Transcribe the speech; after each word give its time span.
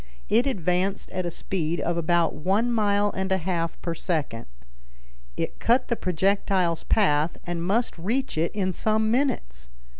It 0.29 0.47
advanced 0.47 1.11
at 1.11 1.27
a 1.27 1.29
speed 1.29 1.79
of 1.79 1.95
about 1.95 2.33
one 2.33 2.71
mile 2.71 3.11
and 3.15 3.31
a 3.31 3.37
half 3.37 3.79
per 3.83 3.93
second. 3.93 4.47
It 5.37 5.59
cut 5.59 5.89
the 5.89 5.95
projectile's 5.95 6.83
path 6.83 7.37
and 7.45 7.61
must 7.63 7.99
reach 7.99 8.35
it 8.35 8.51
in 8.53 8.73
some 8.73 9.11
minutes. 9.11 9.69